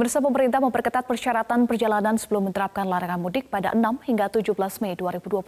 [0.00, 5.44] Pemirsa pemerintah memperketat persyaratan perjalanan sebelum menerapkan larangan mudik pada 6 hingga 17 Mei 2021.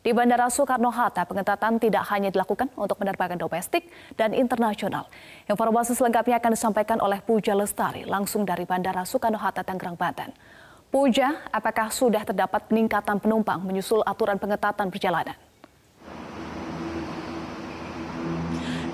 [0.00, 5.12] Di Bandara Soekarno-Hatta, pengetatan tidak hanya dilakukan untuk penerbangan domestik dan internasional.
[5.52, 10.32] Informasi selengkapnya akan disampaikan oleh Puja Lestari langsung dari Bandara Soekarno-Hatta, Tangerang, Banten.
[10.88, 15.36] Puja, apakah sudah terdapat peningkatan penumpang menyusul aturan pengetatan perjalanan?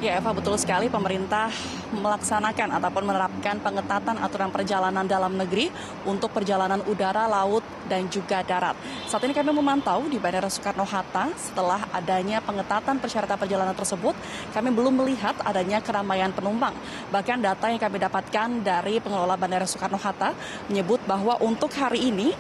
[0.05, 1.49] Ya Eva betul sekali pemerintah
[1.97, 5.73] melaksanakan ataupun menerapkan pengetatan aturan perjalanan dalam negeri
[6.05, 8.77] untuk perjalanan udara, laut, dan juga darat.
[9.09, 14.13] Saat ini kami memantau di Bandara Soekarno-Hatta setelah adanya pengetatan persyaratan perjalanan tersebut,
[14.53, 16.77] kami belum melihat adanya keramaian penumpang.
[17.09, 20.37] Bahkan data yang kami dapatkan dari pengelola Bandara Soekarno-Hatta
[20.69, 22.37] menyebut bahwa untuk hari ini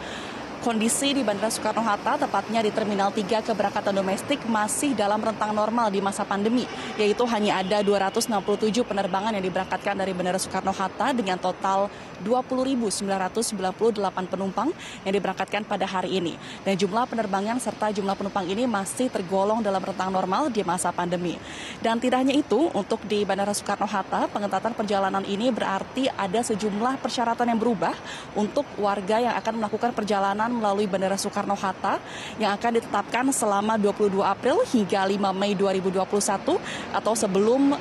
[0.64, 6.00] kondisi di Bandara Soekarno-Hatta, tepatnya di Terminal 3 keberangkatan domestik masih dalam rentang normal di
[6.00, 6.64] masa pandemi,
[6.96, 11.92] yaitu hanya ada 267 penerbangan yang diberangkatkan dari Bandara Soekarno-Hatta dengan total
[12.24, 14.72] 20.998 penumpang
[15.04, 16.34] yang diberangkatkan pada hari ini.
[16.64, 21.36] Dan jumlah penerbangan serta jumlah penumpang ini masih tergolong dalam rentang normal di masa pandemi.
[21.84, 27.52] Dan tidak hanya itu, untuk di Bandara Soekarno-Hatta, pengetatan perjalanan ini berarti ada sejumlah persyaratan
[27.52, 27.92] yang berubah
[28.32, 32.00] untuk warga yang akan melakukan perjalanan melalui Bandara Soekarno-Hatta
[32.40, 36.56] yang akan ditetapkan selama 22 April hingga 5 Mei 2021
[36.94, 37.74] atau sebelum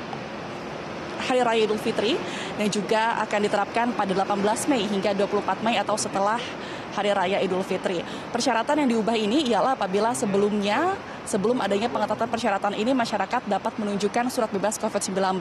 [1.27, 2.19] Hari Raya Idul Fitri
[2.59, 6.39] dan juga akan diterapkan pada 18 Mei hingga 24 Mei atau setelah
[6.93, 8.05] Hari Raya Idul Fitri.
[8.29, 10.93] Persyaratan yang diubah ini ialah apabila sebelumnya
[11.23, 15.39] sebelum adanya pengetatan persyaratan ini masyarakat dapat menunjukkan surat bebas COVID-19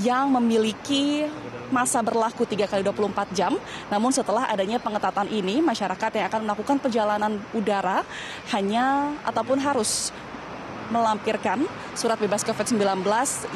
[0.00, 1.28] yang memiliki
[1.68, 3.52] masa berlaku 3 kali 24 jam.
[3.92, 8.04] Namun setelah adanya pengetatan ini, masyarakat yang akan melakukan perjalanan udara
[8.56, 10.12] hanya ataupun harus
[10.92, 11.64] melampirkan
[11.96, 13.04] surat bebas COVID-19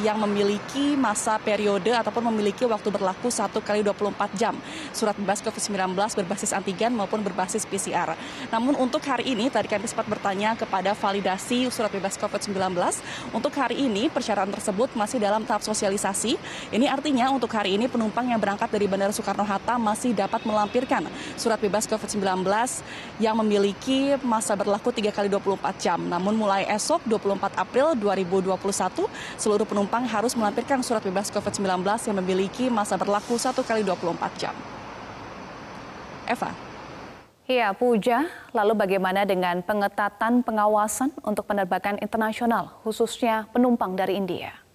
[0.01, 4.57] yang memiliki masa periode ataupun memiliki waktu berlaku 1 kali 24 jam.
[4.97, 8.17] Surat bebas COVID-19 berbasis antigen maupun berbasis PCR.
[8.49, 12.57] Namun untuk hari ini, tadi kami sempat bertanya kepada validasi surat bebas COVID-19.
[13.37, 16.41] Untuk hari ini, persyaratan tersebut masih dalam tahap sosialisasi.
[16.73, 21.61] Ini artinya untuk hari ini penumpang yang berangkat dari Bandara Soekarno-Hatta masih dapat melampirkan surat
[21.61, 22.45] bebas COVID-19
[23.19, 25.99] yang memiliki masa berlaku 3 kali 24 jam.
[25.99, 32.17] Namun mulai esok 20 24 April 2021, seluruh penumpang harus melampirkan surat bebas COVID-19 yang
[32.23, 34.55] memiliki masa berlaku 1 kali 24 jam.
[36.31, 36.55] Eva.
[37.47, 44.66] Ya, Puja, lalu bagaimana dengan pengetatan pengawasan untuk penerbangan internasional, khususnya penumpang dari India?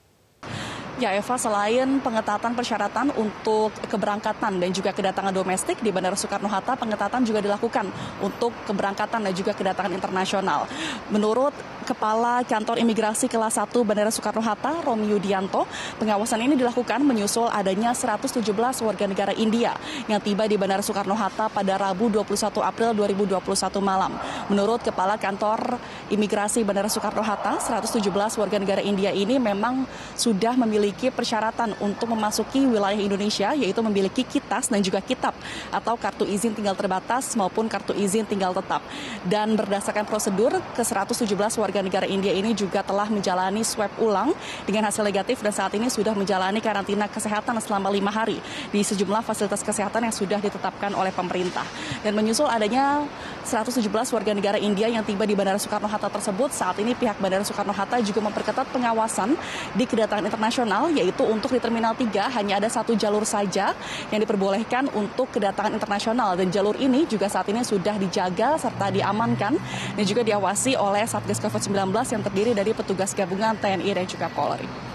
[1.02, 7.26] Ya Eva, selain pengetatan persyaratan untuk keberangkatan dan juga kedatangan domestik di Bandara Soekarno-Hatta, pengetatan
[7.26, 7.90] juga dilakukan
[8.22, 10.70] untuk keberangkatan dan juga kedatangan internasional.
[11.10, 15.66] Menurut Kepala Kantor Imigrasi Kelas 1 Bandara Soekarno-Hatta, Romi Yudianto,
[15.98, 18.46] pengawasan ini dilakukan menyusul adanya 117
[18.86, 19.74] warga negara India
[20.06, 23.42] yang tiba di Bandara Soekarno-Hatta pada Rabu 21 April 2021
[23.82, 24.14] malam.
[24.54, 25.82] Menurut Kepala Kantor
[26.14, 28.06] Imigrasi Bandara Soekarno-Hatta, 117
[28.38, 34.28] warga negara India ini memang sudah memiliki memiliki persyaratan untuk memasuki wilayah Indonesia, yaitu memiliki
[34.28, 35.32] kitas dan juga kitab
[35.72, 38.84] atau kartu izin tinggal terbatas maupun kartu izin tinggal tetap.
[39.24, 44.36] Dan berdasarkan prosedur, ke 117 warga negara India ini juga telah menjalani swab ulang
[44.68, 48.44] dengan hasil negatif dan saat ini sudah menjalani karantina kesehatan selama lima hari
[48.76, 51.64] di sejumlah fasilitas kesehatan yang sudah ditetapkan oleh pemerintah.
[52.04, 53.08] Dan menyusul adanya
[53.48, 53.80] 117
[54.12, 58.20] warga negara India yang tiba di Bandara Soekarno-Hatta tersebut, saat ini pihak Bandara Soekarno-Hatta juga
[58.28, 59.40] memperketat pengawasan
[59.72, 63.78] di kedatangan internasional internasional, yaitu untuk di Terminal 3 hanya ada satu jalur saja
[64.10, 66.34] yang diperbolehkan untuk kedatangan internasional.
[66.34, 69.54] Dan jalur ini juga saat ini sudah dijaga serta diamankan
[69.98, 74.92] dan juga diawasi oleh Satgas COVID-19 yang terdiri dari petugas gabungan TNI dan juga Polri.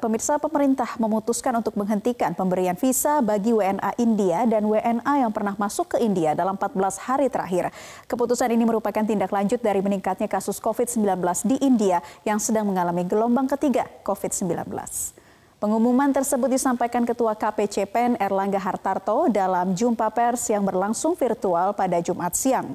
[0.00, 5.92] Pemirsa pemerintah memutuskan untuk menghentikan pemberian visa bagi WNA India dan WNA yang pernah masuk
[5.92, 7.68] ke India dalam 14 hari terakhir.
[8.08, 11.04] Keputusan ini merupakan tindak lanjut dari meningkatnya kasus COVID-19
[11.44, 15.19] di India yang sedang mengalami gelombang ketiga COVID-19.
[15.60, 22.32] Pengumuman tersebut disampaikan Ketua KPCPEN Erlangga Hartarto dalam jumpa pers yang berlangsung virtual pada Jumat
[22.32, 22.72] siang.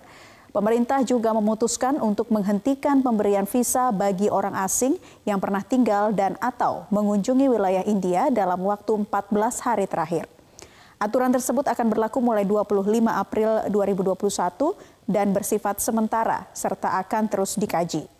[0.53, 6.85] Pemerintah juga memutuskan untuk menghentikan pemberian visa bagi orang asing yang pernah tinggal dan atau
[6.93, 10.29] mengunjungi wilayah India dalam waktu 14 hari terakhir.
[11.01, 18.14] Aturan tersebut akan berlaku mulai 25 April 2021 dan bersifat sementara serta akan terus dikaji.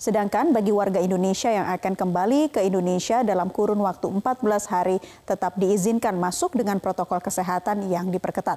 [0.00, 4.96] Sedangkan bagi warga Indonesia yang akan kembali ke Indonesia dalam kurun waktu 14 hari
[5.28, 8.56] tetap diizinkan masuk dengan protokol kesehatan yang diperketat.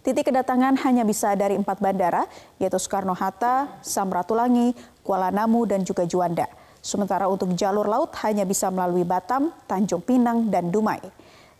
[0.00, 2.24] Titik kedatangan hanya bisa dari empat bandara,
[2.56, 4.72] yaitu Soekarno-Hatta, Samratulangi,
[5.04, 6.48] Kuala Namu, dan juga Juanda.
[6.80, 11.04] Sementara untuk jalur laut hanya bisa melalui Batam, Tanjung Pinang, dan Dumai.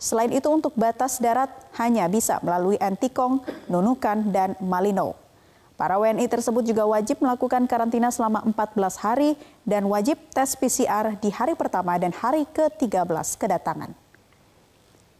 [0.01, 5.24] Selain itu untuk batas darat hanya bisa melalui Antikong, Nunukan, dan Malino.
[5.75, 9.35] Para WNI tersebut juga wajib melakukan karantina selama 14 hari
[9.67, 13.91] dan wajib tes PCR di hari pertama dan hari ke-13 kedatangan.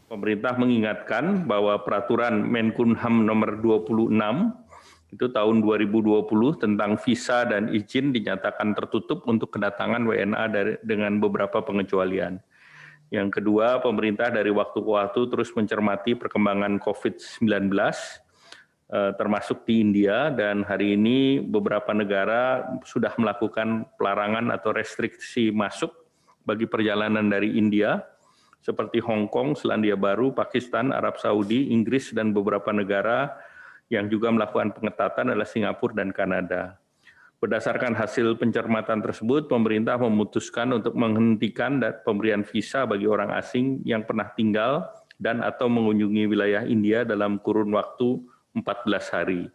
[0.08, 4.16] Pemerintah mengingatkan bahwa peraturan Menkumham nomor 26
[5.12, 6.24] itu tahun 2020
[6.56, 12.40] tentang visa dan izin dinyatakan tertutup untuk kedatangan WNA dari, dengan beberapa pengecualian.
[13.12, 18.25] Yang kedua, pemerintah dari waktu ke waktu terus mencermati perkembangan COVID-19 Eh,
[18.86, 25.90] termasuk di India dan hari ini beberapa negara sudah melakukan pelarangan atau restriksi masuk
[26.46, 27.98] bagi perjalanan dari India
[28.62, 33.34] seperti Hong Kong, Selandia Baru, Pakistan, Arab Saudi, Inggris dan beberapa negara
[33.86, 36.74] yang juga melakukan pengetatan adalah Singapura dan Kanada.
[37.38, 44.34] Berdasarkan hasil pencermatan tersebut, pemerintah memutuskan untuk menghentikan pemberian visa bagi orang asing yang pernah
[44.34, 48.18] tinggal dan atau mengunjungi wilayah India dalam kurun waktu
[48.56, 49.52] 14 hari.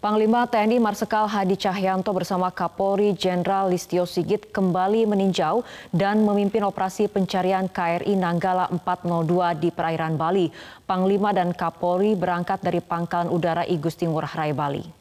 [0.00, 5.60] Panglima TNI Marsikal Hadi Cahyanto bersama Kapolri Jenderal Listio Sigit kembali meninjau
[5.92, 10.48] dan memimpin operasi pencarian KRI Nanggala 402 di perairan Bali.
[10.88, 14.99] Panglima dan Kapolri berangkat dari Pangkalan Udara I Gusti Ngurah Rai Bali.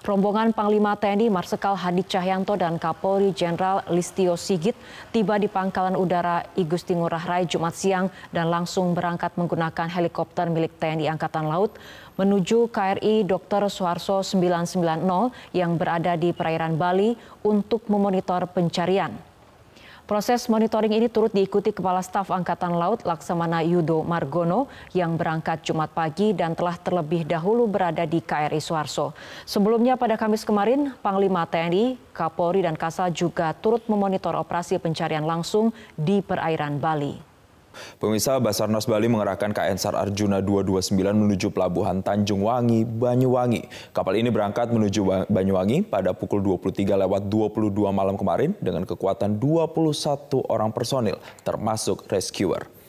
[0.00, 4.72] Rombongan Panglima TNI Marsikal Hadi Cahyanto dan Kapolri Jenderal Listio Sigit
[5.12, 10.48] tiba di Pangkalan Udara I Gusti Ngurah Rai Jumat siang dan langsung berangkat menggunakan helikopter
[10.48, 11.76] milik TNI Angkatan Laut
[12.16, 13.68] menuju KRI Dr.
[13.68, 14.80] Suharto 990
[15.52, 17.12] yang berada di perairan Bali
[17.44, 19.29] untuk memonitor pencarian.
[20.10, 25.94] Proses monitoring ini turut diikuti Kepala Staf Angkatan Laut Laksamana Yudo Margono yang berangkat Jumat
[25.94, 29.14] pagi dan telah terlebih dahulu berada di KRI Suharto.
[29.46, 35.70] Sebelumnya pada Kamis kemarin, Panglima TNI, Kapolri dan Kasal juga turut memonitor operasi pencarian langsung
[35.94, 37.29] di perairan Bali.
[37.98, 43.92] Pemirsa Basarnas Bali mengerahkan KN SAR Arjuna 229 menuju pelabuhan Tanjung Wangi, Banyuwangi.
[43.94, 50.42] Kapal ini berangkat menuju Banyuwangi pada pukul 23 lewat 22 malam kemarin dengan kekuatan 21
[50.50, 52.79] orang personil termasuk rescuer.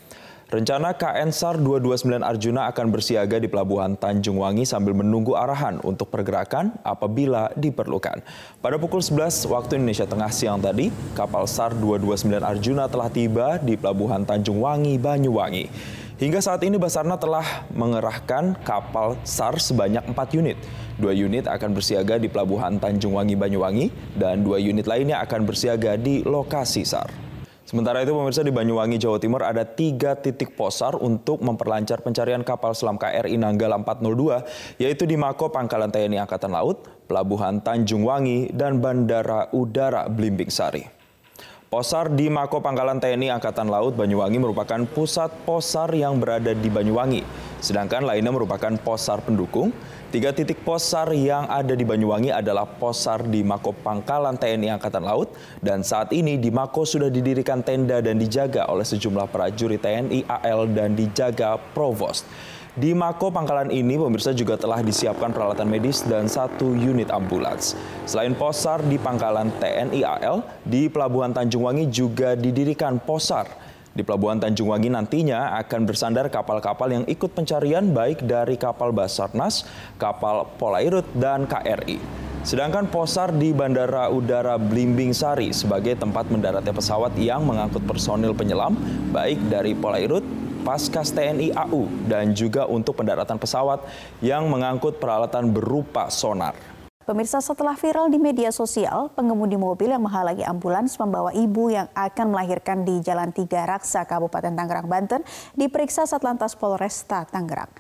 [0.51, 6.11] Rencana KN SAR 229 Arjuna akan bersiaga di Pelabuhan Tanjung Wangi sambil menunggu arahan untuk
[6.11, 8.19] pergerakan apabila diperlukan.
[8.59, 13.79] Pada pukul 11 waktu Indonesia Tengah siang tadi, kapal SAR 229 Arjuna telah tiba di
[13.79, 15.71] Pelabuhan Tanjung Wangi, Banyuwangi.
[16.19, 20.59] Hingga saat ini Basarna telah mengerahkan kapal SAR sebanyak 4 unit.
[20.99, 25.95] Dua unit akan bersiaga di Pelabuhan Tanjung Wangi, Banyuwangi, dan dua unit lainnya akan bersiaga
[25.95, 27.30] di lokasi SAR.
[27.71, 32.75] Sementara itu pemirsa di Banyuwangi, Jawa Timur ada tiga titik posar untuk memperlancar pencarian kapal
[32.75, 38.83] selam KRI Nanggala 402 yaitu di Mako Pangkalan TNI Angkatan Laut, Pelabuhan Tanjung Wangi, dan
[38.83, 40.83] Bandara Udara Blimbing Sari.
[41.71, 47.23] Posar di Mako Pangkalan TNI Angkatan Laut Banyuwangi merupakan pusat posar yang berada di Banyuwangi,
[47.61, 49.71] sedangkan lainnya merupakan posar pendukung
[50.11, 55.31] Tiga titik posar yang ada di Banyuwangi adalah posar di Mako Pangkalan TNI Angkatan Laut
[55.63, 60.67] dan saat ini di Mako sudah didirikan tenda dan dijaga oleh sejumlah prajurit TNI AL
[60.75, 62.27] dan dijaga Provost.
[62.75, 67.79] Di Mako Pangkalan ini pemirsa juga telah disiapkan peralatan medis dan satu unit ambulans.
[68.03, 74.39] Selain posar di Pangkalan TNI AL, di Pelabuhan Tanjung Wangi juga didirikan posar di Pelabuhan
[74.39, 79.67] Tanjung Wangi nantinya akan bersandar kapal-kapal yang ikut pencarian baik dari kapal Basarnas,
[79.99, 81.99] kapal Polairut, dan KRI.
[82.41, 88.73] Sedangkan posar di Bandara Udara Blimbing Sari sebagai tempat mendaratnya pesawat yang mengangkut personil penyelam
[89.13, 90.25] baik dari Polairut,
[90.65, 93.85] Paskas TNI AU, dan juga untuk pendaratan pesawat
[94.23, 96.70] yang mengangkut peralatan berupa sonar.
[97.01, 102.29] Pemirsa setelah viral di media sosial, pengemudi mobil yang menghalangi ambulans membawa ibu yang akan
[102.29, 105.25] melahirkan di Jalan Tiga Raksa, Kabupaten Tangerang, Banten,
[105.57, 107.73] diperiksa Satlantas Polresta Tangerang.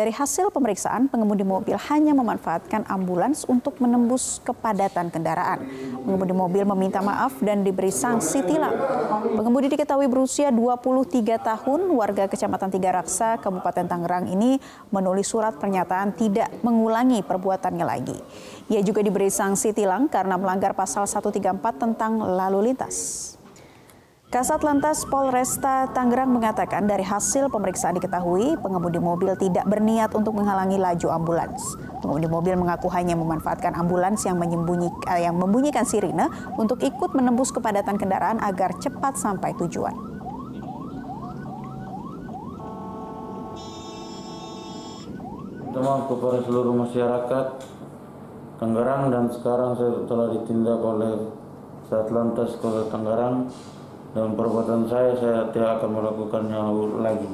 [0.00, 5.60] Dari hasil pemeriksaan, pengemudi mobil hanya memanfaatkan ambulans untuk menembus kepadatan kendaraan.
[6.08, 8.72] Pengemudi mobil meminta maaf dan diberi sanksi tilang.
[9.36, 14.56] Pengemudi diketahui berusia 23 tahun, warga Kecamatan Tiga Raksa, Kabupaten Tangerang ini
[14.88, 18.16] menulis surat pernyataan tidak mengulangi perbuatannya lagi.
[18.72, 23.36] Ia juga diberi sanksi tilang karena melanggar pasal 134 tentang lalu lintas.
[24.30, 30.78] Kasat Lantas Polresta Tangerang mengatakan dari hasil pemeriksaan diketahui pengemudi mobil tidak berniat untuk menghalangi
[30.78, 31.58] laju ambulans.
[31.98, 37.50] Pengemudi mobil mengaku hanya memanfaatkan ambulans yang, menyembunyikan, eh, yang membunyikan sirine untuk ikut menembus
[37.50, 39.98] kepadatan kendaraan agar cepat sampai tujuan.
[45.58, 47.46] Minta maaf kepada seluruh masyarakat
[48.62, 51.18] Tangerang dan sekarang saya telah ditindak oleh
[51.90, 53.50] Satlantas Kota Tangerang
[54.10, 56.60] Dan perbuatan saya, saya tidak akan melakukannya
[56.98, 57.30] lagi.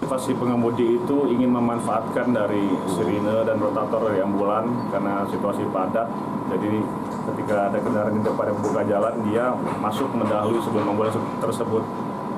[0.00, 2.64] Motivasi pengemudi itu ingin memanfaatkan dari
[2.96, 6.08] sirine dan rotator dari ambulan karena situasi padat.
[6.48, 6.80] Jadi
[7.28, 9.44] ketika ada kendaraan di depan yang membuka jalan, dia
[9.84, 11.12] masuk mendahului sebelum ambulan
[11.44, 11.84] tersebut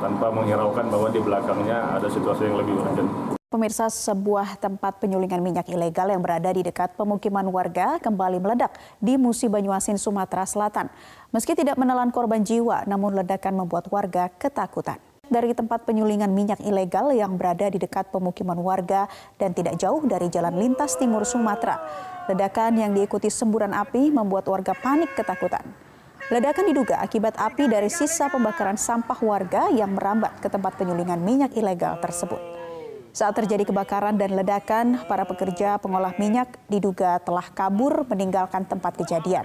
[0.03, 3.40] tanpa menghiraukan bahwa di belakangnya ada situasi yang lebih urgent.
[3.51, 9.19] Pemirsa, sebuah tempat penyulingan minyak ilegal yang berada di dekat pemukiman warga kembali meledak di
[9.19, 10.87] Musi Banyuasin, Sumatera Selatan.
[11.35, 15.03] Meski tidak menelan korban jiwa, namun ledakan membuat warga ketakutan.
[15.27, 20.31] Dari tempat penyulingan minyak ilegal yang berada di dekat pemukiman warga dan tidak jauh dari
[20.31, 21.83] jalan lintas timur Sumatera.
[22.31, 25.67] Ledakan yang diikuti semburan api membuat warga panik ketakutan.
[26.31, 31.51] Ledakan diduga akibat api dari sisa pembakaran sampah warga yang merambat ke tempat penyulingan minyak
[31.59, 32.50] ilegal tersebut.
[33.21, 39.45] Saat terjadi kebakaran dan ledakan, para pekerja pengolah minyak diduga telah kabur meninggalkan tempat kejadian.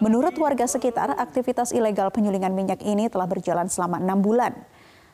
[0.00, 4.56] Menurut warga sekitar, aktivitas ilegal penyulingan minyak ini telah berjalan selama enam bulan.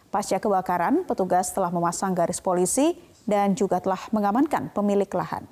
[0.06, 2.94] Pasca kebakaran, petugas telah memasang garis polisi
[3.26, 5.42] dan juga telah mengamankan pemilik lahan.